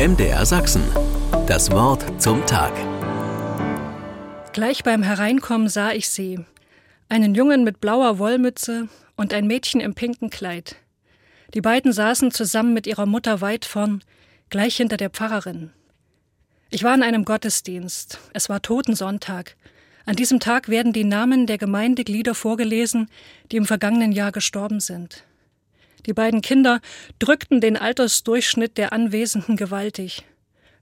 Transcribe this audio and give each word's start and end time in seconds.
MDR 0.00 0.46
Sachsen. 0.46 0.82
Das 1.46 1.70
Wort 1.72 2.22
zum 2.22 2.46
Tag. 2.46 2.72
Gleich 4.54 4.82
beim 4.82 5.02
Hereinkommen 5.02 5.68
sah 5.68 5.92
ich 5.92 6.08
sie. 6.08 6.42
Einen 7.10 7.34
Jungen 7.34 7.64
mit 7.64 7.82
blauer 7.82 8.18
Wollmütze 8.18 8.88
und 9.16 9.34
ein 9.34 9.46
Mädchen 9.46 9.78
im 9.82 9.92
pinken 9.92 10.30
Kleid. 10.30 10.76
Die 11.52 11.60
beiden 11.60 11.92
saßen 11.92 12.30
zusammen 12.30 12.72
mit 12.72 12.86
ihrer 12.86 13.04
Mutter 13.04 13.42
weit 13.42 13.66
vorn, 13.66 14.02
gleich 14.48 14.76
hinter 14.76 14.96
der 14.96 15.10
Pfarrerin. 15.10 15.70
Ich 16.70 16.82
war 16.82 16.94
in 16.94 17.02
einem 17.02 17.26
Gottesdienst. 17.26 18.20
Es 18.32 18.48
war 18.48 18.62
Totensonntag. 18.62 19.54
An 20.06 20.16
diesem 20.16 20.40
Tag 20.40 20.70
werden 20.70 20.94
die 20.94 21.04
Namen 21.04 21.46
der 21.46 21.58
Gemeindeglieder 21.58 22.34
vorgelesen, 22.34 23.10
die 23.52 23.58
im 23.58 23.66
vergangenen 23.66 24.12
Jahr 24.12 24.32
gestorben 24.32 24.80
sind. 24.80 25.24
Die 26.06 26.12
beiden 26.12 26.40
Kinder 26.40 26.80
drückten 27.18 27.60
den 27.60 27.76
Altersdurchschnitt 27.76 28.78
der 28.78 28.92
Anwesenden 28.92 29.56
gewaltig. 29.56 30.24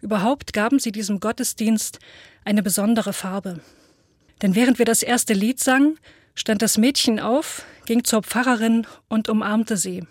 Überhaupt 0.01 0.53
gaben 0.53 0.79
sie 0.79 0.93
diesem 0.93 1.21
Gottesdienst 1.21 1.99
eine 2.45 2.63
besondere 2.63 3.13
Farbe. 3.13 3.61
Denn 4.43 4.55
während 4.55 4.79
wir 4.79 4.85
das 4.87 5.03
erste 5.03 5.35
Lied 5.35 5.59
sangen, 5.59 5.99
stand 6.35 6.63
das 6.63 6.79
Mädchen 6.79 7.19
auf, 7.19 7.65
ging 7.87 8.05
zur 8.05 8.23
Pfarrerin 8.23 8.87
und 9.09 9.29
umarmte 9.29 9.77
sie. 9.77 10.05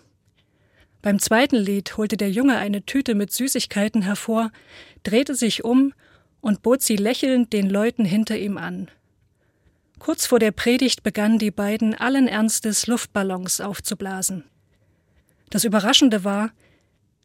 Beim 1.01 1.19
zweiten 1.19 1.55
Lied 1.55 1.95
holte 1.95 2.17
der 2.17 2.29
Junge 2.29 2.57
eine 2.57 2.85
Tüte 2.85 3.15
mit 3.15 3.31
Süßigkeiten 3.31 4.01
hervor, 4.01 4.51
drehte 5.03 5.35
sich 5.35 5.63
um 5.63 5.93
und 6.41 6.63
bot 6.63 6.81
sie 6.81 6.97
lächelnd 6.97 7.53
den 7.53 7.69
Leuten 7.69 8.03
hinter 8.03 8.37
ihm 8.37 8.57
an. 8.57 8.91
Kurz 9.99 10.25
vor 10.25 10.39
der 10.39 10.51
Predigt 10.51 11.03
begannen 11.03 11.39
die 11.39 11.51
beiden 11.51 11.95
allen 11.95 12.27
Ernstes 12.27 12.87
Luftballons 12.87 13.61
aufzublasen. 13.61 14.43
Das 15.49 15.63
Überraschende 15.63 16.23
war, 16.23 16.51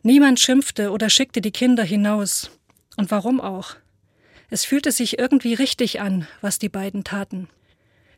niemand 0.03 0.41
schimpfte 0.41 0.91
oder 0.91 1.11
schickte 1.11 1.41
die 1.41 1.51
Kinder 1.51 1.83
hinaus. 1.83 2.51
Und 2.97 3.11
warum 3.11 3.41
auch? 3.41 3.77
Es 4.51 4.65
fühlte 4.65 4.93
sich 4.93 5.19
irgendwie 5.19 5.55
richtig 5.55 6.01
an, 6.01 6.27
was 6.41 6.59
die 6.59 6.69
beiden 6.69 7.05
taten. 7.05 7.49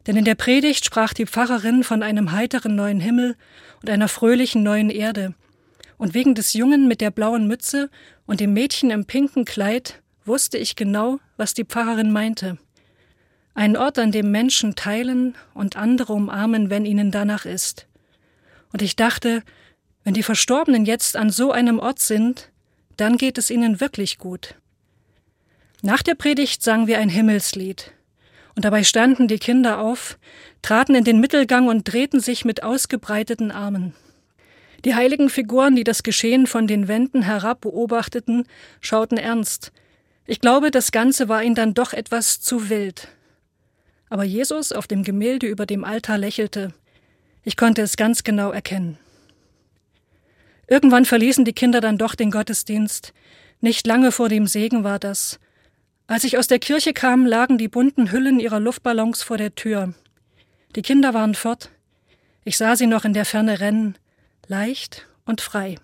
Denn 0.06 0.16
in 0.16 0.24
der 0.24 0.34
Predigt 0.34 0.84
sprach 0.84 1.14
die 1.14 1.26
Pfarrerin 1.26 1.84
von 1.84 2.02
einem 2.02 2.32
heiteren 2.32 2.74
neuen 2.74 3.00
Himmel 3.00 3.36
und 3.80 3.88
einer 3.88 4.08
fröhlichen 4.08 4.62
neuen 4.62 4.90
Erde. 4.90 5.34
Und 5.96 6.12
wegen 6.12 6.34
des 6.34 6.52
Jungen 6.52 6.88
mit 6.88 7.00
der 7.00 7.10
blauen 7.10 7.46
Mütze 7.46 7.88
und 8.26 8.40
dem 8.40 8.52
Mädchen 8.52 8.90
im 8.90 9.06
pinken 9.06 9.44
Kleid 9.44 10.02
wusste 10.26 10.58
ich 10.58 10.76
genau, 10.76 11.20
was 11.36 11.54
die 11.54 11.64
Pfarrerin 11.64 12.10
meinte. 12.10 12.58
Ein 13.54 13.76
Ort, 13.76 13.98
an 13.98 14.10
dem 14.10 14.30
Menschen 14.32 14.74
teilen 14.74 15.36
und 15.54 15.76
andere 15.76 16.12
umarmen, 16.12 16.68
wenn 16.68 16.84
ihnen 16.84 17.12
danach 17.12 17.46
ist. 17.46 17.86
Und 18.72 18.82
ich 18.82 18.96
dachte, 18.96 19.44
wenn 20.04 20.14
die 20.14 20.22
Verstorbenen 20.22 20.84
jetzt 20.84 21.16
an 21.16 21.30
so 21.30 21.50
einem 21.50 21.78
Ort 21.78 21.98
sind, 21.98 22.50
dann 22.96 23.16
geht 23.16 23.38
es 23.38 23.50
ihnen 23.50 23.80
wirklich 23.80 24.18
gut. 24.18 24.54
Nach 25.82 26.02
der 26.02 26.14
Predigt 26.14 26.62
sangen 26.62 26.86
wir 26.86 26.98
ein 26.98 27.08
Himmelslied. 27.08 27.92
Und 28.54 28.64
dabei 28.64 28.84
standen 28.84 29.26
die 29.26 29.38
Kinder 29.38 29.80
auf, 29.80 30.18
traten 30.62 30.94
in 30.94 31.04
den 31.04 31.20
Mittelgang 31.20 31.66
und 31.66 31.92
drehten 31.92 32.20
sich 32.20 32.44
mit 32.44 32.62
ausgebreiteten 32.62 33.50
Armen. 33.50 33.94
Die 34.84 34.94
heiligen 34.94 35.30
Figuren, 35.30 35.74
die 35.74 35.84
das 35.84 36.02
Geschehen 36.02 36.46
von 36.46 36.66
den 36.66 36.86
Wänden 36.88 37.22
herab 37.22 37.62
beobachteten, 37.62 38.46
schauten 38.80 39.18
ernst. 39.18 39.72
Ich 40.26 40.40
glaube, 40.40 40.70
das 40.70 40.92
Ganze 40.92 41.28
war 41.28 41.42
ihnen 41.42 41.54
dann 41.54 41.74
doch 41.74 41.92
etwas 41.92 42.40
zu 42.40 42.68
wild. 42.68 43.08
Aber 44.08 44.24
Jesus 44.24 44.72
auf 44.72 44.86
dem 44.86 45.02
Gemälde 45.02 45.46
über 45.46 45.66
dem 45.66 45.84
Altar 45.84 46.18
lächelte. 46.18 46.72
Ich 47.42 47.56
konnte 47.56 47.82
es 47.82 47.96
ganz 47.96 48.24
genau 48.24 48.52
erkennen. 48.52 48.98
Irgendwann 50.66 51.04
verließen 51.04 51.44
die 51.44 51.52
Kinder 51.52 51.80
dann 51.80 51.98
doch 51.98 52.14
den 52.14 52.30
Gottesdienst. 52.30 53.12
Nicht 53.60 53.86
lange 53.86 54.12
vor 54.12 54.28
dem 54.28 54.46
Segen 54.46 54.84
war 54.84 54.98
das. 54.98 55.38
Als 56.06 56.24
ich 56.24 56.36
aus 56.36 56.48
der 56.48 56.58
Kirche 56.58 56.92
kam, 56.92 57.26
lagen 57.26 57.56
die 57.56 57.68
bunten 57.68 58.12
Hüllen 58.12 58.38
ihrer 58.38 58.60
Luftballons 58.60 59.22
vor 59.22 59.38
der 59.38 59.54
Tür. 59.54 59.94
Die 60.76 60.82
Kinder 60.82 61.14
waren 61.14 61.34
fort. 61.34 61.70
Ich 62.44 62.58
sah 62.58 62.76
sie 62.76 62.86
noch 62.86 63.04
in 63.04 63.14
der 63.14 63.24
Ferne 63.24 63.60
rennen, 63.60 63.96
leicht 64.48 65.06
und 65.24 65.40
frei. 65.40 65.76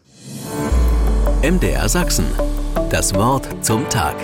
MDR 1.42 1.88
Sachsen. 1.88 2.26
Das 2.90 3.14
Wort 3.14 3.48
zum 3.64 3.88
Tag. 3.88 4.16